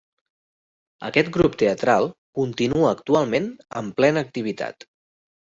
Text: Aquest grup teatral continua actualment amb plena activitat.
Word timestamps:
Aquest 1.09 1.29
grup 1.35 1.57
teatral 1.63 2.07
continua 2.39 2.89
actualment 2.93 3.47
amb 3.83 3.95
plena 4.01 4.27
activitat. 4.27 4.91